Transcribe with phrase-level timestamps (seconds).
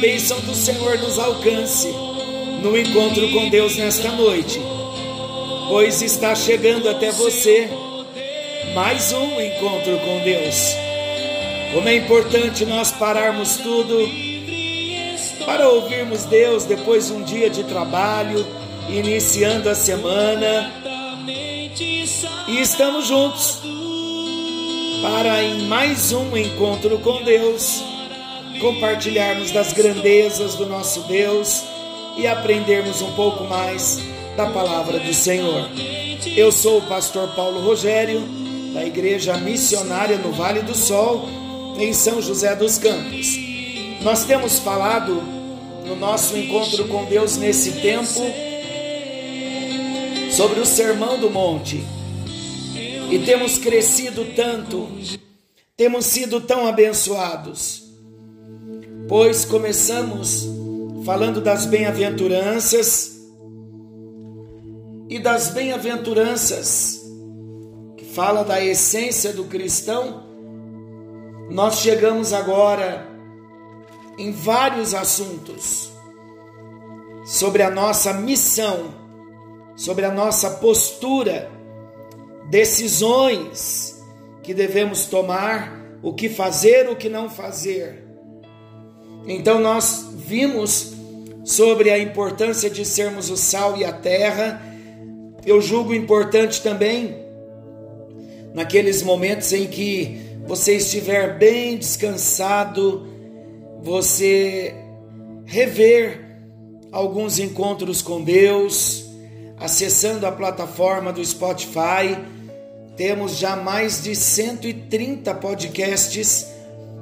[0.00, 1.86] bênção do Senhor nos alcance
[2.62, 4.58] no encontro com Deus nesta noite,
[5.68, 7.68] pois está chegando até você
[8.74, 10.74] mais um encontro com Deus.
[11.74, 14.08] Como é importante nós pararmos tudo
[15.44, 18.46] para ouvirmos Deus depois de um dia de trabalho,
[18.88, 20.72] iniciando a semana.
[22.48, 23.58] E estamos juntos
[25.02, 27.89] para em mais um encontro com Deus
[28.60, 31.64] compartilharmos das grandezas do nosso Deus
[32.16, 33.98] e aprendermos um pouco mais
[34.36, 35.68] da palavra do Senhor.
[36.36, 38.20] Eu sou o pastor Paulo Rogério,
[38.74, 41.26] da Igreja Missionária no Vale do Sol,
[41.78, 43.36] em São José dos Campos.
[44.02, 45.14] Nós temos falado
[45.86, 48.20] no nosso encontro com Deus nesse tempo
[50.30, 51.82] sobre o Sermão do Monte.
[53.10, 54.86] E temos crescido tanto,
[55.76, 57.89] temos sido tão abençoados
[59.10, 60.46] pois começamos
[61.04, 63.20] falando das bem-aventuranças
[65.08, 67.02] e das bem-aventuranças
[67.96, 70.22] que fala da essência do cristão.
[71.50, 73.08] Nós chegamos agora
[74.16, 75.90] em vários assuntos
[77.24, 78.94] sobre a nossa missão,
[79.74, 81.50] sobre a nossa postura,
[82.48, 84.00] decisões
[84.40, 88.09] que devemos tomar, o que fazer, o que não fazer
[89.32, 90.92] então nós vimos
[91.44, 94.60] sobre a importância de sermos o sal e a terra.
[95.46, 97.16] Eu julgo importante também
[98.52, 103.06] naqueles momentos em que você estiver bem descansado,
[103.82, 104.74] você
[105.44, 106.20] rever
[106.90, 109.06] alguns encontros com Deus,
[109.56, 112.18] acessando a plataforma do Spotify.
[112.96, 116.46] Temos já mais de 130 podcasts,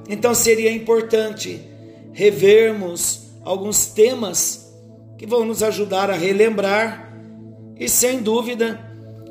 [0.09, 1.78] então seria importante
[2.19, 4.73] revermos alguns temas
[5.17, 7.15] que vão nos ajudar a relembrar
[7.79, 8.77] e, sem dúvida,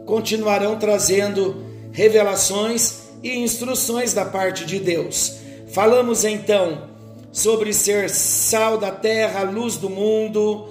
[0.06, 5.36] continuarão trazendo revelações e instruções da parte de Deus.
[5.68, 6.88] Falamos então
[7.30, 10.70] sobre ser sal da terra, luz do mundo.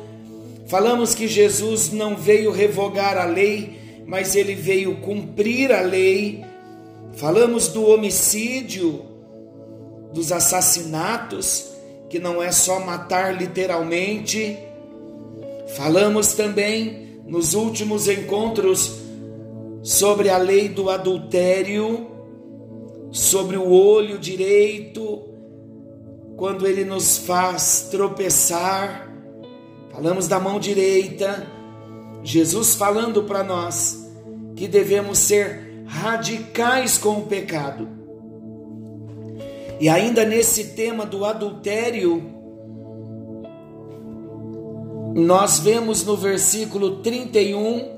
[0.68, 6.42] Falamos que Jesus não veio revogar a lei, mas ele veio cumprir a lei.
[7.12, 9.04] Falamos do homicídio,
[10.14, 11.75] dos assassinatos
[12.16, 14.56] que não é só matar literalmente.
[15.76, 19.02] Falamos também nos últimos encontros
[19.82, 22.06] sobre a lei do adultério,
[23.10, 25.24] sobre o olho direito,
[26.38, 29.12] quando ele nos faz tropeçar.
[29.92, 31.46] Falamos da mão direita,
[32.22, 34.10] Jesus falando para nós
[34.56, 37.95] que devemos ser radicais com o pecado
[39.78, 42.22] e ainda nesse tema do adultério,
[45.14, 47.96] nós vemos no versículo 31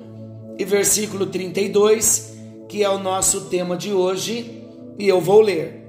[0.59, 2.37] e versículo 32,
[2.69, 4.65] que é o nosso tema de hoje,
[4.99, 5.85] e eu vou ler.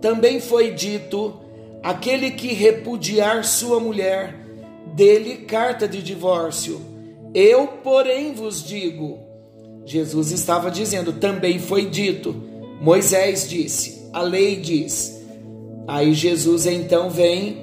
[0.00, 1.34] Também foi dito:
[1.82, 4.34] aquele que repudiar sua mulher,
[4.94, 6.80] dele carta de divórcio.
[7.34, 9.20] Eu, porém, vos digo.
[9.84, 12.34] Jesus estava dizendo, também foi dito.
[12.80, 15.22] Moisés disse: a lei diz.
[15.86, 17.56] Aí Jesus então vem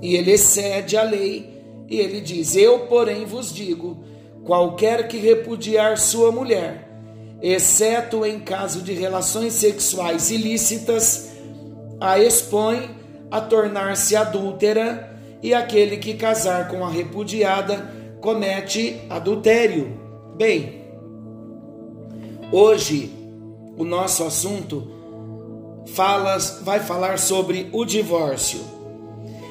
[0.00, 4.02] e ele excede a lei e ele diz: Eu, porém, vos digo:
[4.44, 6.88] qualquer que repudiar sua mulher,
[7.42, 11.32] exceto em caso de relações sexuais ilícitas,
[12.00, 12.90] a expõe
[13.30, 15.08] a tornar-se adúltera,
[15.42, 19.98] e aquele que casar com a repudiada comete adultério.
[20.36, 20.82] Bem,
[22.50, 23.10] hoje
[23.76, 24.99] o nosso assunto
[25.86, 28.60] falas, vai falar sobre o divórcio.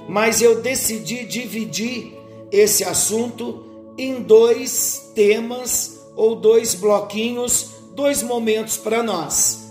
[0.08, 2.14] Mas eu decidi dividir
[2.52, 3.66] esse assunto
[3.98, 9.68] em dois temas ou dois bloquinhos, dois momentos para nós.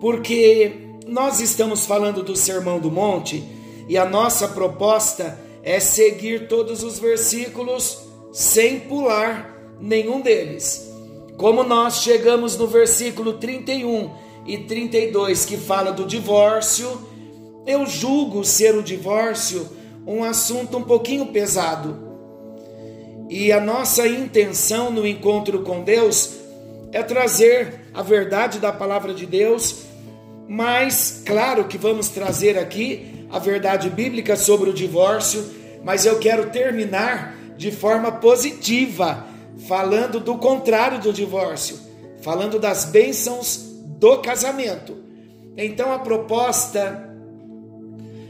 [0.00, 0.72] Porque
[1.06, 3.44] nós estamos falando do Sermão do Monte
[3.88, 7.98] e a nossa proposta é seguir todos os versículos
[8.32, 10.88] sem pular nenhum deles.
[11.36, 14.10] Como nós chegamos no versículo 31
[14.46, 16.88] e 32 que fala do divórcio,
[17.66, 19.68] eu julgo ser o divórcio
[20.06, 22.10] um assunto um pouquinho pesado.
[23.28, 26.36] E a nossa intenção no encontro com Deus
[26.90, 29.82] é trazer a verdade da palavra de Deus,
[30.48, 35.44] mas claro que vamos trazer aqui a verdade bíblica sobre o divórcio,
[35.84, 39.24] mas eu quero terminar de forma positiva,
[39.68, 41.78] falando do contrário do divórcio,
[42.22, 43.69] falando das bênçãos
[44.00, 44.96] do casamento.
[45.56, 47.06] Então a proposta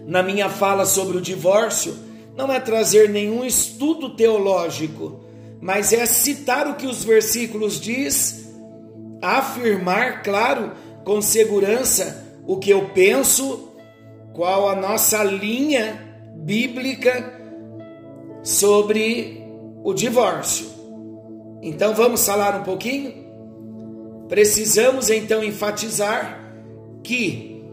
[0.04, 1.96] na minha fala sobre o divórcio
[2.36, 5.20] não é trazer nenhum estudo teológico,
[5.60, 8.48] mas é citar o que os versículos diz,
[9.22, 10.72] afirmar, claro,
[11.04, 13.68] com segurança o que eu penso,
[14.34, 17.40] qual a nossa linha bíblica
[18.42, 19.46] sobre
[19.84, 20.66] o divórcio.
[21.62, 23.29] Então vamos falar um pouquinho?
[24.30, 26.40] Precisamos então enfatizar
[27.02, 27.64] que,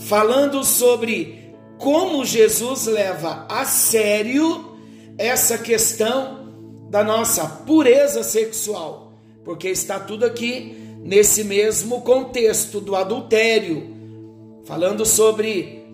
[0.00, 4.76] falando sobre como Jesus leva a sério
[5.16, 9.12] essa questão da nossa pureza sexual,
[9.44, 13.94] porque está tudo aqui nesse mesmo contexto do adultério,
[14.64, 15.84] falando sobre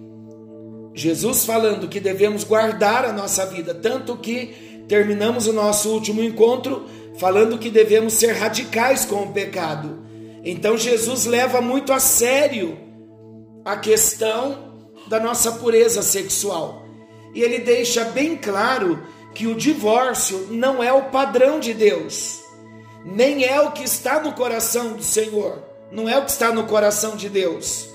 [0.95, 6.87] Jesus falando que devemos guardar a nossa vida, tanto que terminamos o nosso último encontro
[7.19, 10.05] falando que devemos ser radicais com o pecado.
[10.45, 12.79] Então Jesus leva muito a sério
[13.65, 16.87] a questão da nossa pureza sexual.
[17.35, 19.03] E ele deixa bem claro
[19.35, 22.41] que o divórcio não é o padrão de Deus,
[23.05, 25.63] nem é o que está no coração do Senhor,
[25.93, 27.89] não é o que está no coração de Deus.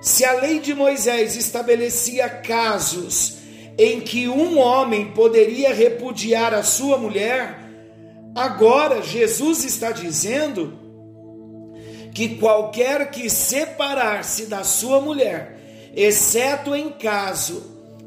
[0.00, 3.38] Se a lei de Moisés estabelecia casos
[3.76, 7.63] em que um homem poderia repudiar a sua mulher,
[8.34, 10.78] agora Jesus está dizendo
[12.12, 17.62] que qualquer que separar-se da sua mulher, exceto em caso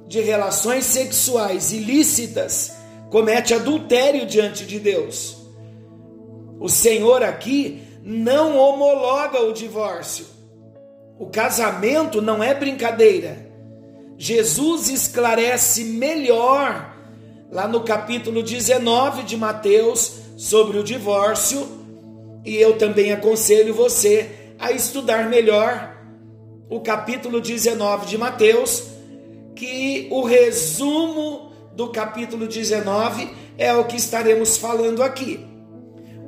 [0.07, 2.73] de relações sexuais ilícitas,
[3.09, 5.37] comete adultério diante de Deus.
[6.59, 10.37] O Senhor aqui não homologa o divórcio
[11.19, 13.47] o casamento não é brincadeira.
[14.17, 16.95] Jesus esclarece melhor
[17.51, 21.67] lá no capítulo 19 de Mateus sobre o divórcio,
[22.45, 24.29] e eu também aconselho você
[24.59, 25.95] a estudar melhor
[26.69, 28.83] o capítulo 19 de Mateus,
[29.55, 35.45] que o resumo do capítulo 19 é o que estaremos falando aqui.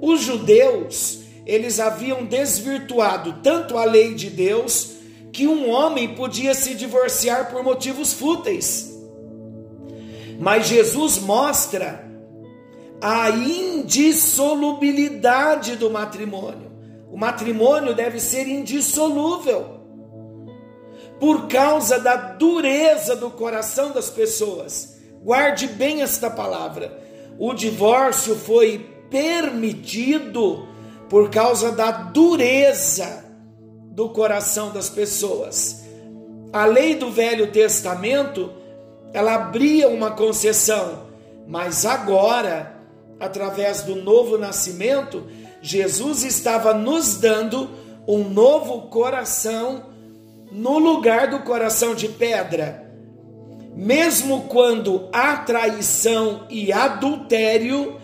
[0.01, 4.91] Os judeus eles haviam desvirtuado tanto a lei de Deus
[5.33, 8.88] que um homem podia se divorciar por motivos fúteis.
[10.39, 12.09] Mas Jesus mostra
[13.01, 16.71] a indissolubilidade do matrimônio.
[17.11, 19.79] O matrimônio deve ser indissolúvel
[21.19, 24.97] por causa da dureza do coração das pessoas.
[25.21, 26.97] Guarde bem esta palavra.
[27.37, 30.65] O divórcio foi permitido
[31.09, 33.25] por causa da dureza
[33.91, 35.83] do coração das pessoas.
[36.53, 38.53] A lei do Velho Testamento,
[39.13, 41.07] ela abria uma concessão,
[41.47, 42.75] mas agora,
[43.19, 45.25] através do novo nascimento,
[45.61, 47.69] Jesus estava nos dando
[48.07, 49.83] um novo coração
[50.51, 52.87] no lugar do coração de pedra.
[53.75, 57.99] Mesmo quando há traição e adultério,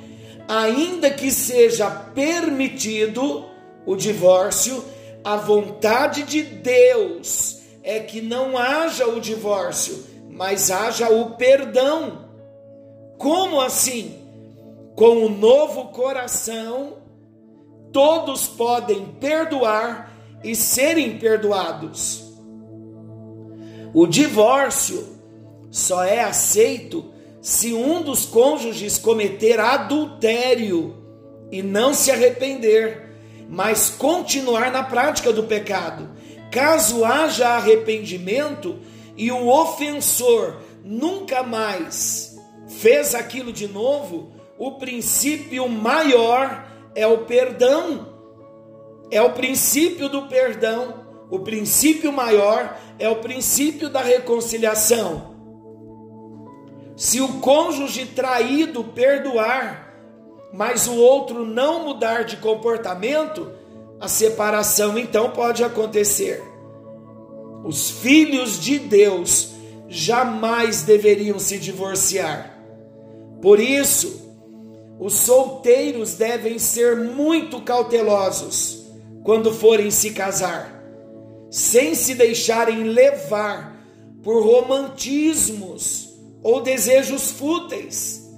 [0.47, 3.45] ainda que seja permitido
[3.85, 4.83] o divórcio,
[5.24, 12.25] a vontade de Deus é que não haja o divórcio, mas haja o perdão.
[13.17, 14.19] Como assim?
[14.95, 16.97] Com o novo coração,
[17.91, 20.13] todos podem perdoar
[20.43, 22.23] e serem perdoados.
[23.93, 25.07] O divórcio
[25.71, 30.95] só é aceito se um dos cônjuges cometer adultério
[31.49, 33.15] e não se arrepender,
[33.49, 36.09] mas continuar na prática do pecado.
[36.51, 38.79] Caso haja arrependimento
[39.17, 48.13] e o ofensor nunca mais fez aquilo de novo, o princípio maior é o perdão.
[49.12, 51.05] É o princípio do perdão.
[51.29, 55.36] O princípio maior é o princípio da reconciliação.
[56.95, 59.93] Se o cônjuge traído perdoar,
[60.53, 63.51] mas o outro não mudar de comportamento,
[64.00, 66.41] a separação então pode acontecer.
[67.65, 69.50] Os filhos de Deus
[69.89, 72.60] jamais deveriam se divorciar.
[73.41, 74.38] Por isso,
[75.00, 78.86] os solteiros devem ser muito cautelosos
[79.24, 80.79] quando forem se casar,
[81.50, 83.84] sem se deixarem levar
[84.22, 86.10] por romantismos
[86.43, 88.29] ou desejos fúteis,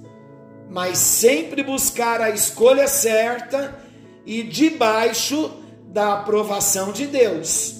[0.70, 3.78] mas sempre buscar a escolha certa
[4.24, 5.50] e debaixo
[5.86, 7.77] da aprovação de Deus.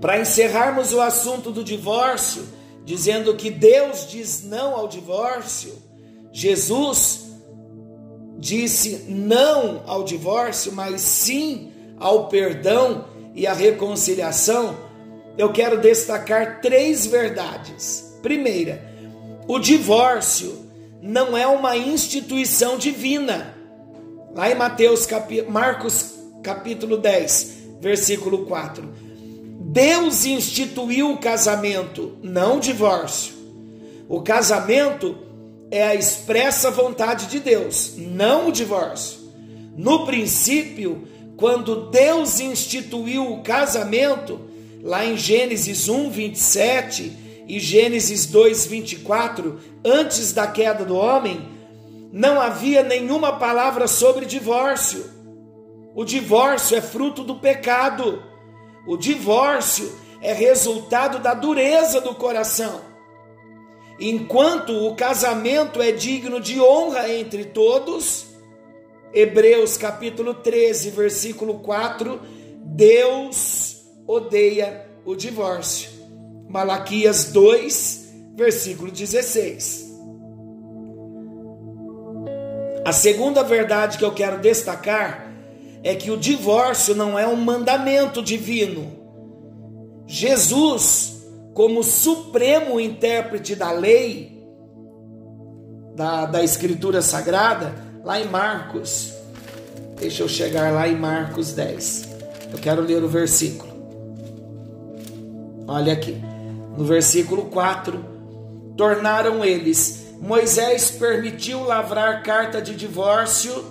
[0.00, 2.44] Para encerrarmos o assunto do divórcio,
[2.84, 5.74] dizendo que Deus diz não ao divórcio,
[6.32, 7.26] Jesus
[8.38, 14.76] disse não ao divórcio, mas sim ao perdão e à reconciliação,
[15.36, 18.16] eu quero destacar três verdades.
[18.22, 18.82] Primeira,
[19.46, 20.66] o divórcio
[21.02, 23.56] não é uma instituição divina.
[24.34, 25.06] Lá em Mateus,
[25.48, 29.07] Marcos capítulo 10, versículo 4.
[29.70, 33.34] Deus instituiu o casamento, não o divórcio.
[34.08, 35.14] O casamento
[35.70, 39.18] é a expressa vontade de Deus, não o divórcio.
[39.76, 41.06] No princípio,
[41.36, 44.40] quando Deus instituiu o casamento,
[44.82, 47.12] lá em Gênesis 1, 27
[47.46, 51.46] e Gênesis 2, 24, antes da queda do homem,
[52.10, 55.04] não havia nenhuma palavra sobre divórcio.
[55.94, 58.22] O divórcio é fruto do pecado.
[58.88, 59.92] O divórcio
[60.22, 62.80] é resultado da dureza do coração.
[64.00, 68.28] Enquanto o casamento é digno de honra entre todos,
[69.12, 72.18] Hebreus capítulo 13, versículo 4,
[72.64, 75.90] Deus odeia o divórcio.
[76.48, 79.86] Malaquias 2, versículo 16.
[82.86, 85.27] A segunda verdade que eu quero destacar
[85.82, 88.92] é que o divórcio não é um mandamento divino.
[90.06, 91.18] Jesus
[91.54, 94.40] como supremo intérprete da lei,
[95.96, 99.12] da, da Escritura Sagrada, lá em Marcos.
[99.98, 102.08] Deixa eu chegar lá em Marcos 10.
[102.52, 103.72] Eu quero ler o versículo.
[105.66, 106.16] Olha aqui.
[106.76, 108.04] No versículo 4:
[108.76, 110.06] Tornaram eles.
[110.20, 113.64] Moisés permitiu lavrar carta de divórcio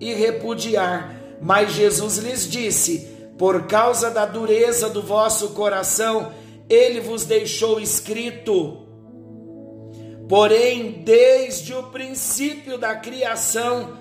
[0.00, 6.32] e repudiar, mas Jesus lhes disse: Por causa da dureza do vosso coração,
[6.68, 8.86] ele vos deixou escrito.
[10.28, 13.96] Porém, desde o princípio da criação,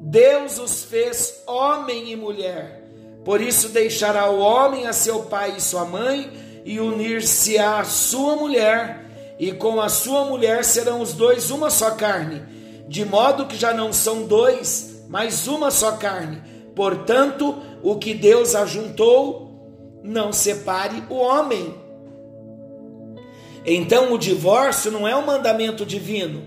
[0.00, 2.84] Deus os fez homem e mulher.
[3.24, 6.32] Por isso deixará o homem a seu pai e sua mãe
[6.64, 11.92] e unir-se à sua mulher, e com a sua mulher serão os dois uma só
[11.92, 12.42] carne,
[12.88, 16.42] de modo que já não são dois, mas uma só carne.
[16.74, 21.74] Portanto, o que Deus ajuntou, não separe o homem.
[23.64, 26.42] Então o divórcio não é um mandamento divino.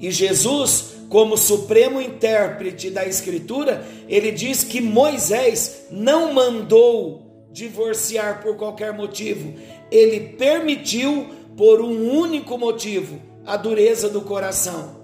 [0.00, 8.56] E Jesus, como supremo intérprete da Escritura, ele diz que Moisés não mandou divorciar por
[8.56, 9.54] qualquer motivo,
[9.90, 14.99] ele permitiu por um único motivo: a dureza do coração.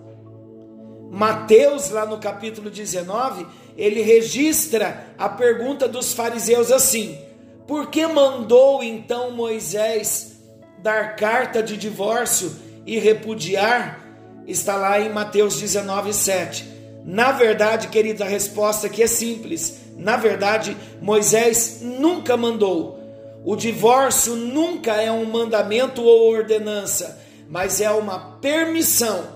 [1.10, 3.46] Mateus, lá no capítulo 19,
[3.76, 7.18] ele registra a pergunta dos fariseus assim:
[7.66, 10.36] por que mandou então Moisés
[10.78, 12.54] dar carta de divórcio
[12.86, 14.00] e repudiar?
[14.46, 16.64] Está lá em Mateus 19, 7.
[17.04, 19.80] Na verdade, querida, a resposta aqui é simples.
[19.96, 23.00] Na verdade, Moisés nunca mandou.
[23.44, 29.35] O divórcio nunca é um mandamento ou ordenança, mas é uma permissão.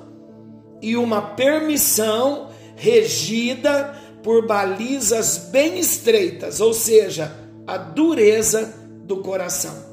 [0.80, 7.32] E uma permissão regida por balizas bem estreitas, ou seja,
[7.66, 9.90] a dureza do coração.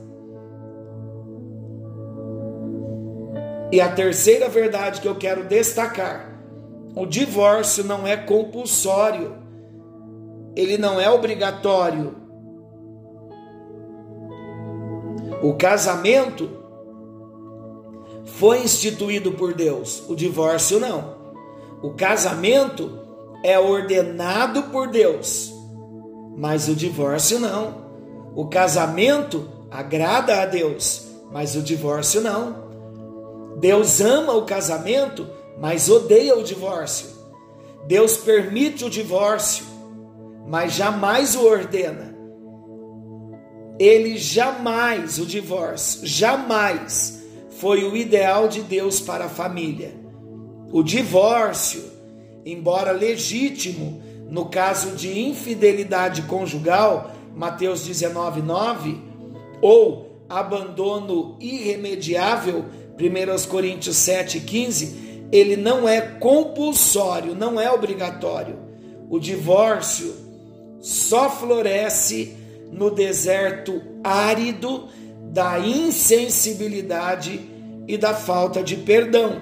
[3.72, 6.42] E a terceira verdade que eu quero destacar:
[6.96, 9.36] o divórcio não é compulsório,
[10.56, 12.16] ele não é obrigatório.
[15.44, 16.57] O casamento
[18.36, 21.16] foi instituído por Deus, o divórcio não.
[21.82, 23.00] O casamento
[23.44, 25.58] é ordenado por Deus
[26.38, 27.88] mas o divórcio não.
[28.36, 32.68] O casamento agrada a Deus, mas o divórcio não.
[33.58, 35.28] Deus ama o casamento,
[35.60, 37.10] mas odeia o divórcio.
[37.88, 39.66] Deus permite o divórcio,
[40.48, 42.16] mas jamais o ordena.
[43.80, 47.17] Ele jamais, o divórcio, jamais
[47.60, 49.92] foi o ideal de Deus para a família.
[50.72, 51.84] O divórcio,
[52.46, 58.98] embora legítimo, no caso de infidelidade conjugal, Mateus 19, 9,
[59.62, 62.66] ou abandono irremediável,
[63.00, 68.58] 1 Coríntios 7, 15, ele não é compulsório, não é obrigatório.
[69.10, 70.14] O divórcio
[70.82, 72.36] só floresce
[72.72, 74.88] no deserto árido
[75.38, 77.40] da insensibilidade
[77.88, 79.40] e da falta de perdão.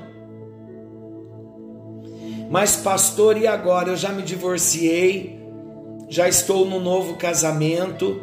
[2.52, 3.92] Mas, pastor, e agora?
[3.92, 5.40] Eu já me divorciei,
[6.10, 8.22] já estou no novo casamento.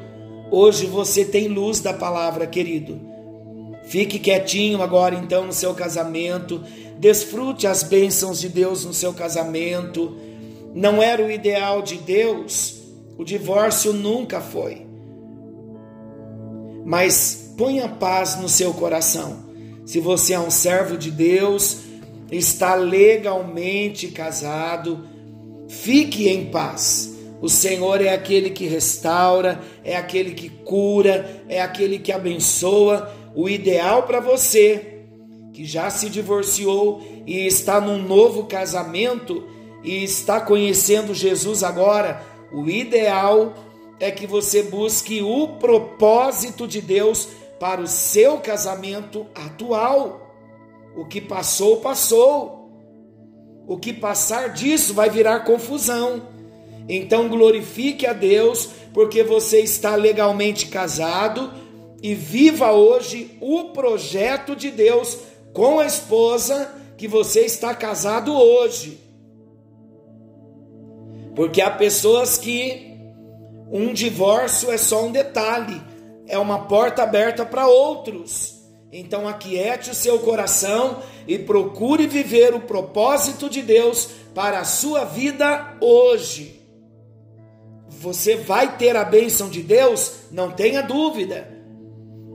[0.50, 3.00] Hoje você tem luz da palavra, querido.
[3.85, 6.62] Fique quietinho agora, então, no seu casamento.
[6.99, 10.14] Desfrute as bênçãos de Deus no seu casamento.
[10.75, 12.83] Não era o ideal de Deus,
[13.17, 14.87] o divórcio nunca foi.
[16.85, 19.45] Mas ponha paz no seu coração.
[19.87, 21.83] Se você é um servo de Deus,
[22.28, 25.07] está legalmente casado,
[25.69, 27.14] fique em paz.
[27.40, 33.14] O Senhor é aquele que restaura, é aquele que cura, é aquele que abençoa.
[33.33, 35.04] O ideal para você
[35.52, 39.47] que já se divorciou e está num novo casamento
[39.85, 42.21] e está conhecendo Jesus agora,
[42.52, 43.54] o ideal
[44.00, 47.28] é que você busque o propósito de Deus
[47.62, 50.35] para o seu casamento atual.
[50.97, 52.69] O que passou, passou.
[53.69, 56.23] O que passar disso vai virar confusão.
[56.88, 61.52] Então glorifique a Deus, porque você está legalmente casado
[62.02, 65.16] e viva hoje o projeto de Deus
[65.52, 68.99] com a esposa que você está casado hoje.
[71.37, 72.99] Porque há pessoas que
[73.71, 75.91] um divórcio é só um detalhe,
[76.26, 78.61] é uma porta aberta para outros.
[78.93, 85.05] Então aquiete o seu coração e procure viver o propósito de Deus para a sua
[85.05, 86.61] vida hoje.
[87.88, 91.49] Você vai ter a bênção de Deus, não tenha dúvida.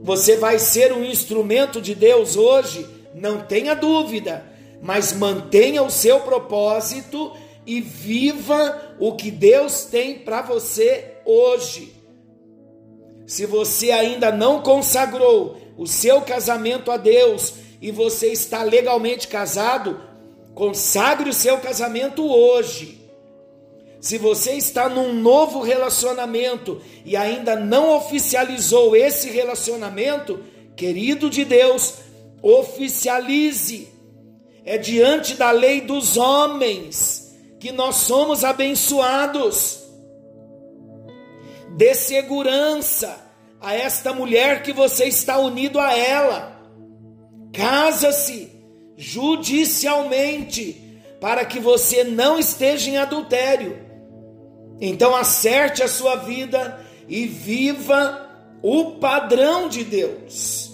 [0.02, 4.44] Você vai ser um instrumento de Deus hoje, não tenha dúvida.
[4.80, 7.32] Mas mantenha o seu propósito
[7.66, 11.97] e viva o que Deus tem para você hoje.
[13.28, 20.00] Se você ainda não consagrou o seu casamento a Deus e você está legalmente casado,
[20.54, 23.06] consagre o seu casamento hoje.
[24.00, 30.42] Se você está num novo relacionamento e ainda não oficializou esse relacionamento,
[30.74, 31.96] querido de Deus,
[32.40, 33.88] oficialize.
[34.64, 39.87] É diante da lei dos homens que nós somos abençoados.
[41.78, 43.16] Dê segurança
[43.60, 46.60] a esta mulher que você está unido a ela.
[47.52, 48.50] Casa-se
[48.96, 53.78] judicialmente para que você não esteja em adultério.
[54.80, 58.28] Então acerte a sua vida e viva
[58.60, 60.72] o padrão de Deus.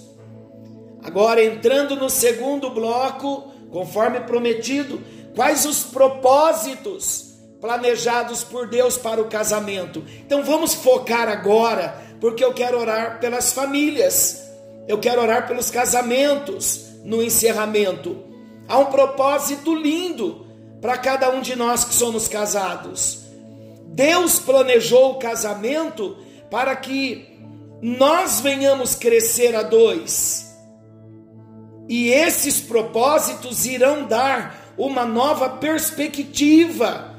[1.02, 5.02] Agora entrando no segundo bloco, conforme prometido,
[5.36, 7.33] quais os propósitos
[7.64, 10.04] planejados por Deus para o casamento?
[10.18, 14.42] Então vamos focar agora porque eu quero orar pelas famílias,
[14.86, 18.22] eu quero orar pelos casamentos no encerramento.
[18.68, 20.46] Há um propósito lindo
[20.82, 23.20] para cada um de nós que somos casados.
[23.86, 26.18] Deus planejou o casamento
[26.50, 27.26] para que
[27.80, 30.54] nós venhamos crescer a dois.
[31.88, 37.13] E esses propósitos irão dar uma nova perspectiva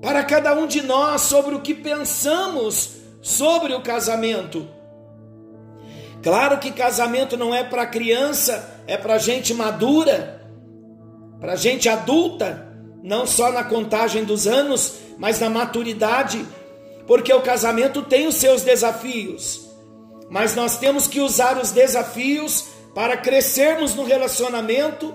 [0.00, 4.68] para cada um de nós sobre o que pensamos sobre o casamento.
[6.22, 10.42] Claro que casamento não é para criança, é para gente madura,
[11.40, 16.44] para gente adulta, não só na contagem dos anos, mas na maturidade,
[17.06, 19.68] porque o casamento tem os seus desafios,
[20.30, 25.14] mas nós temos que usar os desafios para crescermos no relacionamento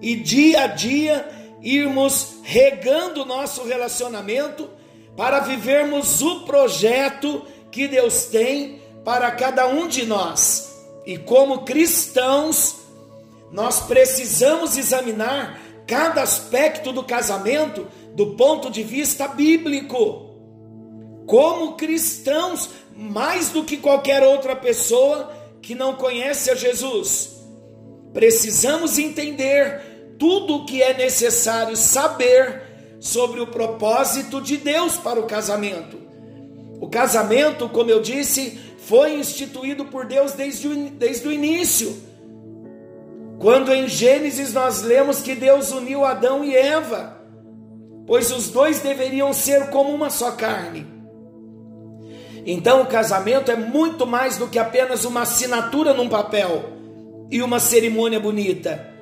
[0.00, 1.28] e dia a dia
[1.62, 4.68] irmos regando nosso relacionamento
[5.16, 10.76] para vivermos o projeto que Deus tem para cada um de nós.
[11.04, 12.76] E como cristãos,
[13.50, 20.26] nós precisamos examinar cada aspecto do casamento do ponto de vista bíblico.
[21.26, 27.38] Como cristãos, mais do que qualquer outra pessoa que não conhece a Jesus,
[28.12, 32.62] precisamos entender tudo o que é necessário saber
[33.00, 35.98] sobre o propósito de Deus para o casamento.
[36.80, 41.96] O casamento, como eu disse, foi instituído por Deus desde o, desde o início.
[43.38, 47.16] Quando em Gênesis nós lemos que Deus uniu Adão e Eva,
[48.06, 50.86] pois os dois deveriam ser como uma só carne.
[52.44, 56.72] Então o casamento é muito mais do que apenas uma assinatura num papel
[57.30, 58.97] e uma cerimônia bonita.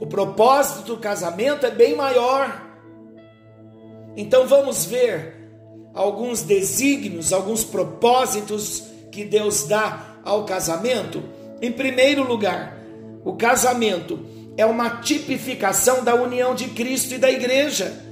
[0.00, 2.62] O propósito do casamento é bem maior.
[4.16, 5.34] Então vamos ver
[5.94, 11.22] alguns desígnios, alguns propósitos que Deus dá ao casamento.
[11.62, 12.76] Em primeiro lugar,
[13.24, 14.24] o casamento
[14.56, 18.04] é uma tipificação da união de Cristo e da igreja.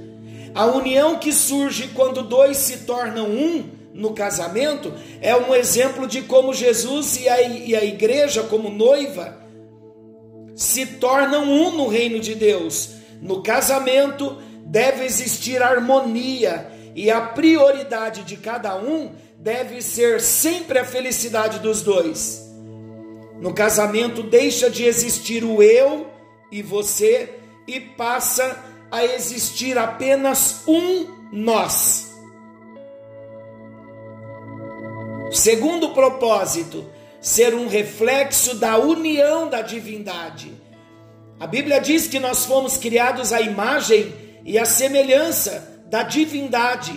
[0.53, 6.21] A união que surge quando dois se tornam um no casamento é um exemplo de
[6.23, 9.44] como Jesus e a, e a igreja, como noiva,
[10.55, 12.95] se tornam um no reino de Deus.
[13.21, 20.85] No casamento deve existir harmonia e a prioridade de cada um deve ser sempre a
[20.85, 22.41] felicidade dos dois.
[23.39, 26.07] No casamento deixa de existir o eu
[26.51, 27.37] e você
[27.67, 32.13] e passa a existir apenas um nós.
[35.31, 36.85] Segundo propósito,
[37.25, 40.53] ser um reflexo da união da divindade.
[41.39, 44.13] A Bíblia diz que nós fomos criados à imagem
[44.45, 46.93] e à semelhança da divindade,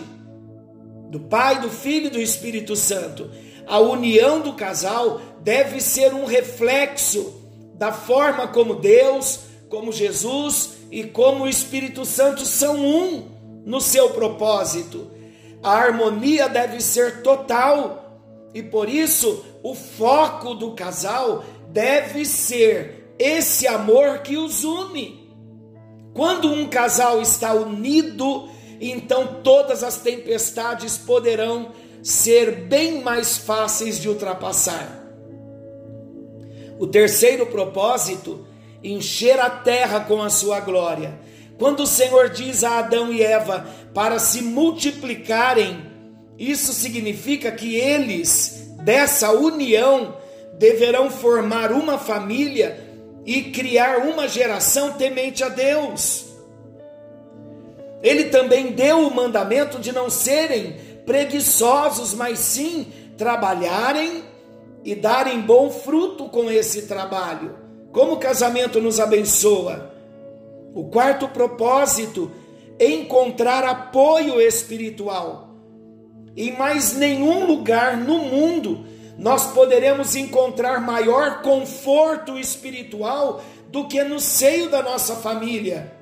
[1.08, 3.30] do Pai, do Filho e do Espírito Santo.
[3.66, 11.04] A união do casal deve ser um reflexo da forma como Deus, como Jesus e
[11.04, 13.28] como o Espírito Santo são um
[13.64, 15.10] no seu propósito.
[15.62, 18.20] A harmonia deve ser total
[18.52, 25.28] e por isso o foco do casal deve ser esse amor que os une.
[26.14, 28.48] Quando um casal está unido,
[28.80, 35.06] então todas as tempestades poderão ser bem mais fáceis de ultrapassar.
[36.78, 38.46] O terceiro propósito
[38.82, 41.18] encher a terra com a sua glória.
[41.58, 45.86] Quando o Senhor diz a Adão e Eva para se multiplicarem,
[46.38, 50.16] isso significa que eles, dessa união,
[50.54, 52.82] deverão formar uma família
[53.26, 56.24] e criar uma geração temente a Deus.
[58.02, 60.74] Ele também deu o mandamento de não serem
[61.04, 64.24] preguiçosos, mas sim trabalharem
[64.82, 67.58] e darem bom fruto com esse trabalho.
[67.92, 69.92] Como o casamento nos abençoa.
[70.74, 72.32] O quarto propósito
[72.80, 75.47] encontrar apoio espiritual.
[76.36, 78.86] Em mais nenhum lugar no mundo
[79.18, 85.92] nós poderemos encontrar maior conforto espiritual do que no seio da nossa família.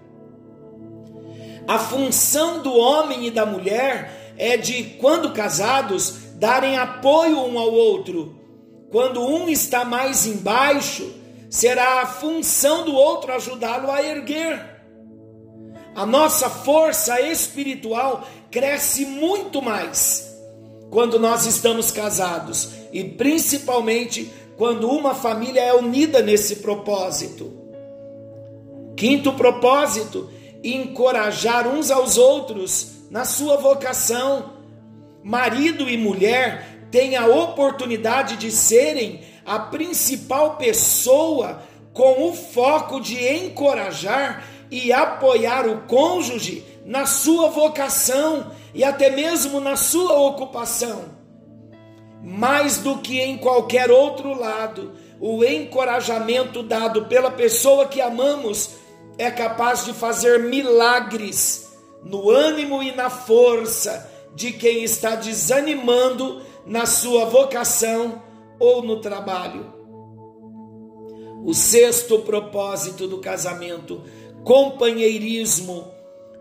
[1.66, 7.72] A função do homem e da mulher é de, quando casados, darem apoio um ao
[7.72, 8.38] outro.
[8.92, 11.10] Quando um está mais embaixo,
[11.48, 14.75] será a função do outro ajudá-lo a erguer.
[15.96, 20.30] A nossa força espiritual cresce muito mais
[20.90, 27.50] quando nós estamos casados e principalmente quando uma família é unida nesse propósito.
[28.94, 30.28] Quinto propósito:
[30.62, 34.52] encorajar uns aos outros na sua vocação.
[35.24, 41.62] Marido e mulher têm a oportunidade de serem a principal pessoa
[41.94, 49.60] com o foco de encorajar e apoiar o cônjuge na sua vocação e até mesmo
[49.60, 51.16] na sua ocupação.
[52.22, 58.70] Mais do que em qualquer outro lado, o encorajamento dado pela pessoa que amamos
[59.18, 61.72] é capaz de fazer milagres
[62.04, 68.22] no ânimo e na força de quem está desanimando na sua vocação
[68.58, 69.74] ou no trabalho.
[71.44, 74.02] O sexto propósito do casamento,
[74.46, 75.92] companheirismo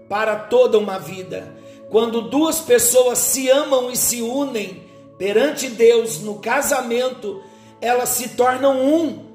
[0.08, 1.52] para toda uma vida.
[1.90, 4.84] Quando duas pessoas se amam e se unem
[5.18, 7.42] perante Deus no casamento,
[7.82, 9.26] elas se tornam um.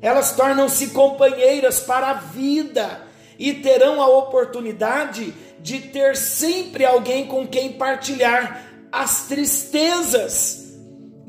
[0.00, 3.02] Elas tornam-se companheiras para a vida
[3.38, 10.68] e terão a oportunidade de ter sempre alguém com quem partilhar as tristezas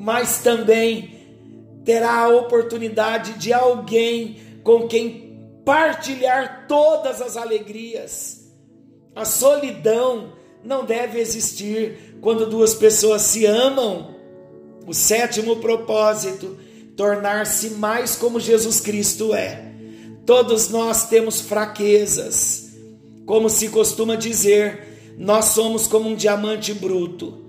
[0.00, 1.10] mas também
[1.84, 5.29] terá a oportunidade de alguém com quem
[5.64, 8.50] partilhar todas as alegrias.
[9.14, 10.32] A solidão
[10.64, 14.16] não deve existir quando duas pessoas se amam.
[14.86, 16.58] O sétimo propósito,
[16.96, 19.72] tornar-se mais como Jesus Cristo é.
[20.26, 22.70] Todos nós temos fraquezas.
[23.26, 27.40] Como se costuma dizer, nós somos como um diamante bruto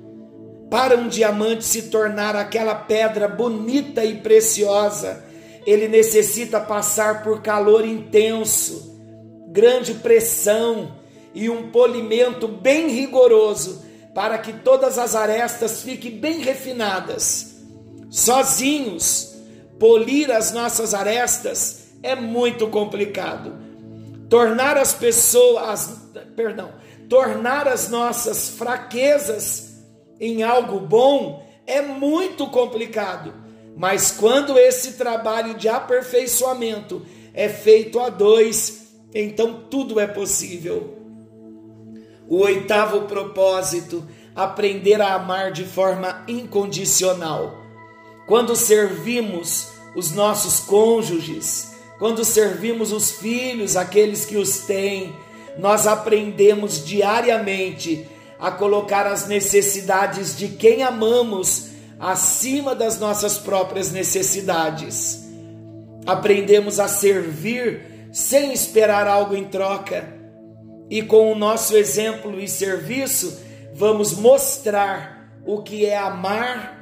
[0.72, 5.22] para um diamante se tornar aquela pedra bonita e preciosa,
[5.66, 8.98] ele necessita passar por calor intenso,
[9.50, 10.96] grande pressão
[11.34, 17.56] e um polimento bem rigoroso para que todas as arestas fiquem bem refinadas.
[18.10, 19.36] Sozinhos,
[19.80, 23.72] polir as nossas arestas é muito complicado
[24.32, 26.72] tornar as pessoas, perdão,
[27.10, 29.84] tornar as nossas fraquezas
[30.22, 33.34] em algo bom é muito complicado.
[33.82, 37.02] Mas quando esse trabalho de aperfeiçoamento
[37.34, 41.00] é feito a dois, então tudo é possível.
[42.30, 47.58] O oitavo propósito, aprender a amar de forma incondicional.
[48.28, 55.12] Quando servimos os nossos cônjuges, quando servimos os filhos, aqueles que os têm,
[55.58, 58.08] nós aprendemos diariamente
[58.40, 65.24] a colocar as necessidades de quem amamos acima das nossas próprias necessidades.
[66.08, 70.20] Aprendemos a servir sem esperar algo em troca.
[70.90, 73.40] E com o nosso exemplo e serviço,
[73.76, 76.82] vamos mostrar o que é amar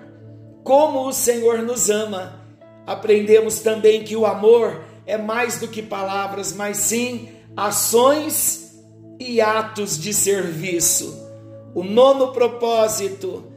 [0.64, 2.40] como o Senhor nos ama.
[2.88, 8.74] Aprendemos também que o amor é mais do que palavras, mas sim ações
[9.20, 11.28] e atos de serviço.
[11.76, 13.49] O nono propósito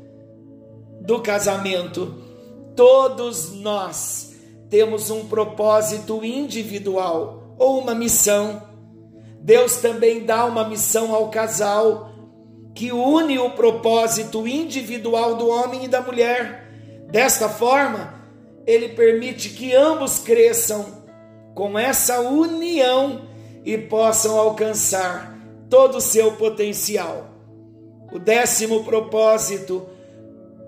[1.04, 2.14] do casamento,
[2.76, 4.34] todos nós
[4.70, 8.62] temos um propósito individual ou uma missão.
[9.40, 12.10] Deus também dá uma missão ao casal
[12.74, 16.70] que une o propósito individual do homem e da mulher.
[17.10, 18.14] Desta forma,
[18.66, 21.02] ele permite que ambos cresçam
[21.54, 23.22] com essa união
[23.64, 25.38] e possam alcançar
[25.68, 27.28] todo o seu potencial.
[28.10, 29.86] O décimo propósito,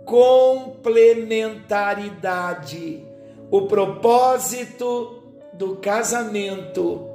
[0.05, 3.05] complementaridade.
[3.51, 7.09] O propósito do casamento,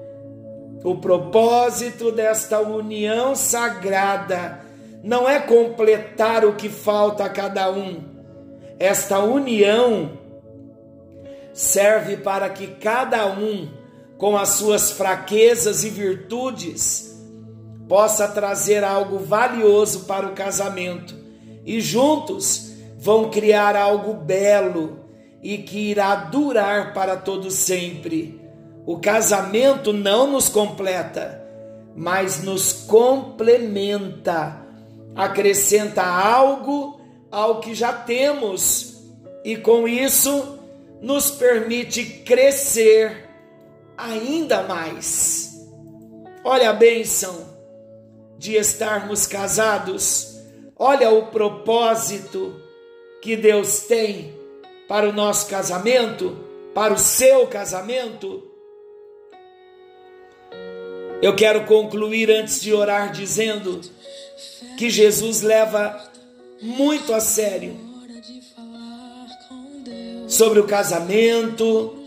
[0.84, 4.60] o propósito desta união sagrada,
[5.04, 8.04] não é completar o que falta a cada um.
[8.78, 10.19] Esta união
[11.54, 13.69] serve para que cada um,
[14.17, 17.17] com as suas fraquezas e virtudes,
[17.88, 21.15] possa trazer algo valioso para o casamento
[21.65, 22.68] e juntos
[22.99, 24.99] vão criar algo belo
[25.41, 28.41] e que irá durar para todo sempre.
[28.85, 31.41] O casamento não nos completa,
[31.95, 34.65] mas nos complementa,
[35.15, 36.99] acrescenta algo
[37.31, 39.01] ao que já temos
[39.45, 40.59] e com isso
[41.01, 43.29] nos permite crescer
[43.97, 45.65] ainda mais.
[46.43, 47.47] Olha a bênção
[48.38, 50.38] de estarmos casados,
[50.75, 52.67] olha o propósito
[53.21, 54.34] que Deus tem
[54.88, 56.38] para o nosso casamento,
[56.73, 58.43] para o seu casamento.
[61.21, 63.82] Eu quero concluir antes de orar dizendo
[64.77, 66.01] que Jesus leva
[66.62, 67.77] muito a sério
[70.27, 71.97] sobre o casamento,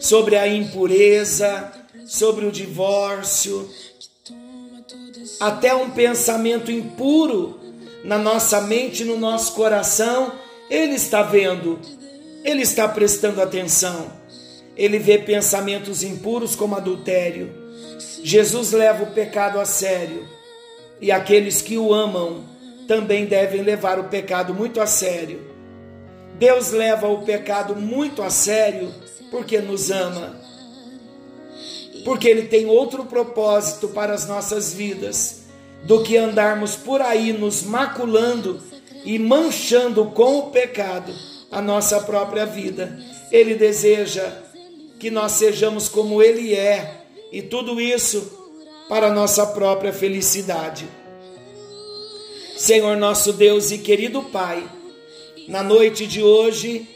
[0.00, 1.72] sobre a impureza,
[2.06, 3.68] sobre o divórcio,
[5.40, 7.61] até um pensamento impuro
[8.04, 10.32] na nossa mente, no nosso coração,
[10.68, 11.78] ele está vendo,
[12.44, 14.20] ele está prestando atenção.
[14.76, 17.52] Ele vê pensamentos impuros como adultério.
[18.22, 20.26] Jesus leva o pecado a sério
[21.00, 22.44] e aqueles que o amam
[22.88, 25.40] também devem levar o pecado muito a sério.
[26.38, 28.92] Deus leva o pecado muito a sério
[29.30, 30.40] porque nos ama.
[32.04, 35.41] Porque Ele tem outro propósito para as nossas vidas
[35.84, 38.60] do que andarmos por aí nos maculando
[39.04, 41.12] e manchando com o pecado
[41.50, 42.98] a nossa própria vida.
[43.30, 44.30] Ele deseja
[44.98, 48.40] que nós sejamos como Ele é e tudo isso
[48.88, 50.86] para nossa própria felicidade.
[52.56, 54.64] Senhor nosso Deus e querido Pai,
[55.48, 56.86] na noite de hoje,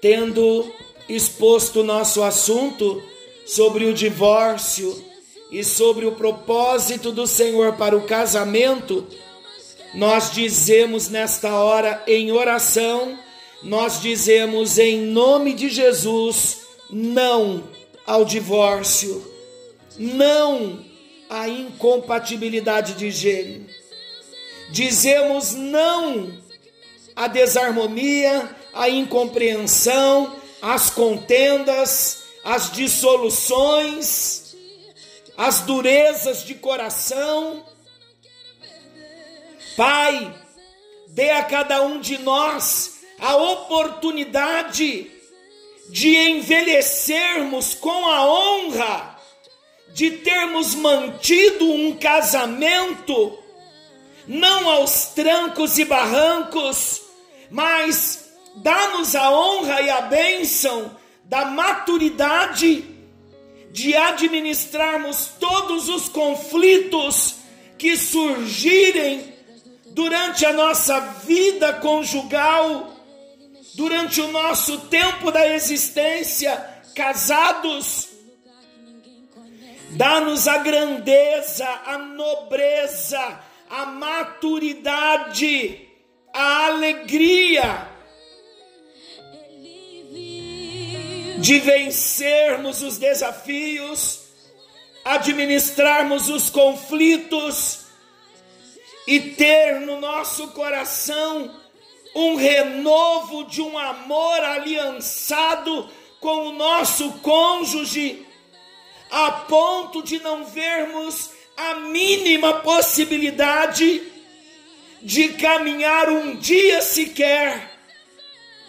[0.00, 0.66] tendo
[1.08, 3.02] exposto o nosso assunto
[3.46, 5.13] sobre o divórcio
[5.54, 9.06] e sobre o propósito do Senhor para o casamento,
[9.94, 13.16] nós dizemos nesta hora em oração,
[13.62, 17.62] nós dizemos em nome de Jesus, não
[18.04, 19.24] ao divórcio,
[19.96, 20.80] não
[21.30, 23.64] à incompatibilidade de gênero.
[24.70, 26.32] Dizemos não
[27.14, 34.43] a desarmonia, a incompreensão, as contendas, as dissoluções,
[35.36, 37.64] as durezas de coração.
[39.76, 40.34] Pai,
[41.08, 45.10] dê a cada um de nós a oportunidade
[45.90, 49.18] de envelhecermos com a honra
[49.92, 53.38] de termos mantido um casamento,
[54.26, 57.02] não aos trancos e barrancos,
[57.48, 62.93] mas dá-nos a honra e a bênção da maturidade
[63.74, 67.34] de administrarmos todos os conflitos
[67.76, 69.34] que surgirem
[69.86, 72.94] durante a nossa vida conjugal,
[73.74, 76.54] durante o nosso tempo da existência,
[76.94, 78.10] casados.
[79.90, 85.08] Dá-nos a grandeza, a nobreza, a maturidade,
[86.32, 87.93] a alegria
[91.44, 94.20] de vencermos os desafios,
[95.04, 97.80] administrarmos os conflitos
[99.06, 101.54] e ter no nosso coração
[102.16, 108.26] um renovo de um amor aliançado com o nosso cônjuge,
[109.10, 111.28] a ponto de não vermos
[111.58, 114.02] a mínima possibilidade
[115.02, 117.73] de caminhar um dia sequer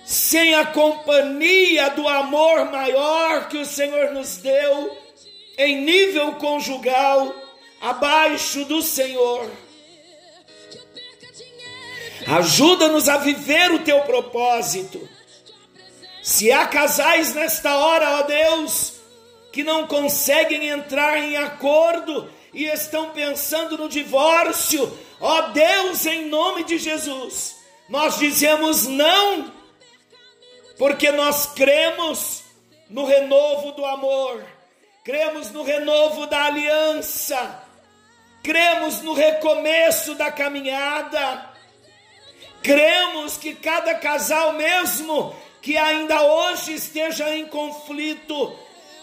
[0.05, 4.95] sem a companhia do amor maior que o Senhor nos deu
[5.57, 7.33] em nível conjugal
[7.81, 9.49] abaixo do Senhor.
[12.27, 15.09] Ajuda-nos a viver o teu propósito.
[16.21, 18.93] Se há casais nesta hora, ó Deus,
[19.51, 26.63] que não conseguem entrar em acordo e estão pensando no divórcio, ó Deus, em nome
[26.63, 27.55] de Jesus,
[27.89, 29.54] nós dizemos não
[30.77, 32.43] porque nós cremos
[32.89, 34.43] no renovo do amor,
[35.03, 37.63] cremos no renovo da aliança,
[38.43, 41.51] cremos no recomeço da caminhada,
[42.61, 48.53] cremos que cada casal, mesmo que ainda hoje esteja em conflito,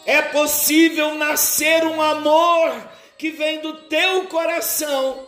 [0.07, 5.27] é possível nascer um amor que vem do teu coração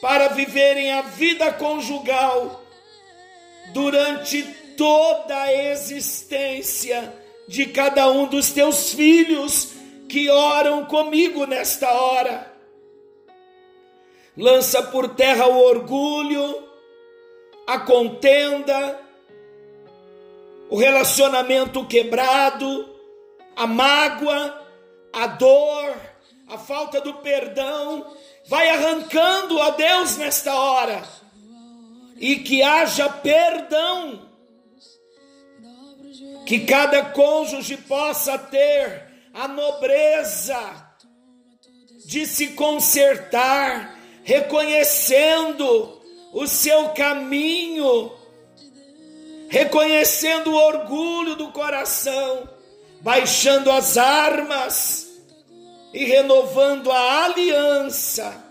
[0.00, 2.62] para viverem a vida conjugal
[3.72, 4.42] durante
[4.80, 7.14] toda a existência
[7.46, 9.72] de cada um dos teus filhos
[10.08, 12.50] que oram comigo nesta hora.
[14.34, 16.66] Lança por terra o orgulho,
[17.66, 18.98] a contenda,
[20.70, 22.88] o relacionamento quebrado,
[23.54, 24.66] a mágoa,
[25.12, 25.94] a dor,
[26.48, 28.16] a falta do perdão.
[28.48, 31.02] Vai arrancando a Deus nesta hora
[32.16, 34.29] e que haja perdão
[36.46, 40.90] que cada cônjuge possa ter a nobreza
[42.06, 46.00] de se consertar, reconhecendo
[46.32, 48.12] o seu caminho,
[49.48, 52.48] reconhecendo o orgulho do coração,
[53.00, 55.08] baixando as armas
[55.92, 58.44] e renovando a aliança.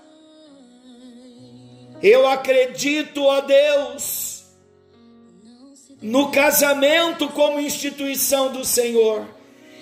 [2.01, 4.28] Eu acredito, ó Deus,
[6.01, 9.27] no casamento como instituição do Senhor.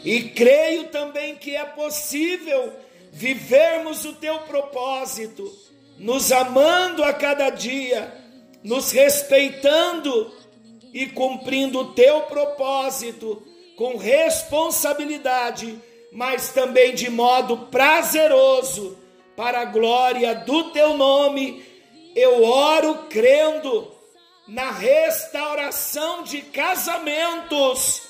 [0.04, 2.74] E creio também que é possível
[3.12, 5.52] vivermos o teu propósito,
[5.98, 8.13] nos amando a cada dia,
[8.63, 10.32] nos respeitando
[10.93, 13.41] e cumprindo o teu propósito
[13.76, 15.78] com responsabilidade,
[16.12, 18.98] mas também de modo prazeroso,
[19.36, 21.63] para a glória do teu nome.
[22.15, 23.91] Eu oro crendo
[24.47, 28.03] na restauração de casamentos.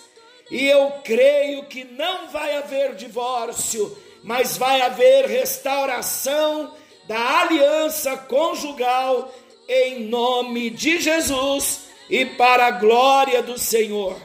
[0.49, 6.73] E eu creio que não vai haver divórcio, mas vai haver restauração
[7.05, 9.33] da aliança conjugal
[9.67, 14.15] em nome de Jesus e para a glória do Senhor.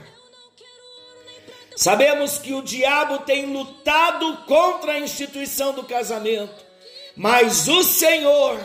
[1.74, 6.64] Sabemos que o diabo tem lutado contra a instituição do casamento,
[7.16, 8.60] mas o Senhor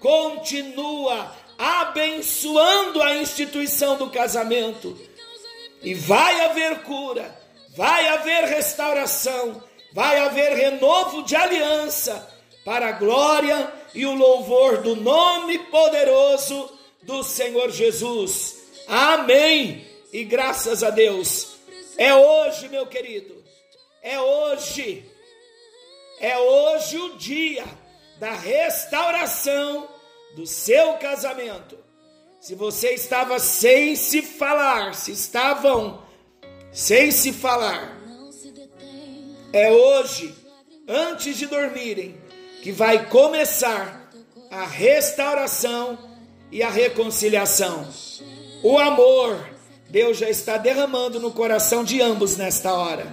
[0.00, 4.98] continua abençoando a instituição do casamento.
[5.82, 7.36] E vai haver cura,
[7.76, 12.28] vai haver restauração, vai haver renovo de aliança
[12.64, 16.70] para a glória e o louvor do nome poderoso
[17.02, 18.56] do Senhor Jesus.
[18.88, 19.86] Amém.
[20.12, 21.56] E graças a Deus.
[21.96, 23.42] É hoje, meu querido.
[24.02, 25.04] É hoje.
[26.20, 27.64] É hoje o dia
[28.18, 29.88] da restauração
[30.36, 31.78] do seu casamento,
[32.38, 36.02] se você estava sem se falar, se estavam
[36.70, 37.98] sem se falar,
[39.50, 40.34] é hoje,
[40.86, 42.20] antes de dormirem,
[42.62, 44.10] que vai começar
[44.50, 45.98] a restauração
[46.52, 47.88] e a reconciliação.
[48.62, 49.48] O amor,
[49.88, 53.06] Deus já está derramando no coração de ambos nesta hora.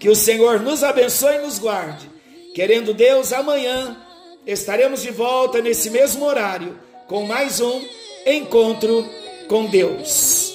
[0.00, 2.10] Que o Senhor nos abençoe e nos guarde.
[2.52, 4.03] Querendo Deus, amanhã
[4.46, 7.82] estaremos de volta nesse mesmo horário com mais um
[8.26, 9.04] encontro
[9.48, 10.54] com Deus.